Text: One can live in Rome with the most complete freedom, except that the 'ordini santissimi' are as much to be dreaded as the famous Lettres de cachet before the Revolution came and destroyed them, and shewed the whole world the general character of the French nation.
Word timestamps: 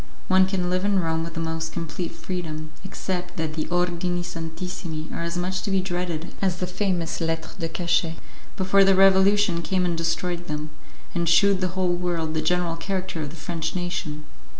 One 0.29 0.47
can 0.47 0.67
live 0.71 0.83
in 0.83 0.99
Rome 0.99 1.23
with 1.23 1.35
the 1.35 1.39
most 1.39 1.71
complete 1.73 2.11
freedom, 2.11 2.71
except 2.83 3.37
that 3.37 3.53
the 3.53 3.65
'ordini 3.67 4.23
santissimi' 4.23 5.13
are 5.13 5.21
as 5.21 5.37
much 5.37 5.61
to 5.61 5.69
be 5.69 5.79
dreaded 5.79 6.33
as 6.41 6.55
the 6.55 6.65
famous 6.65 7.21
Lettres 7.21 7.53
de 7.59 7.69
cachet 7.69 8.15
before 8.57 8.83
the 8.83 8.95
Revolution 8.95 9.61
came 9.61 9.85
and 9.85 9.95
destroyed 9.95 10.47
them, 10.47 10.71
and 11.13 11.29
shewed 11.29 11.61
the 11.61 11.75
whole 11.77 11.93
world 11.93 12.33
the 12.33 12.41
general 12.41 12.75
character 12.77 13.21
of 13.21 13.29
the 13.29 13.35
French 13.35 13.75
nation. 13.75 14.25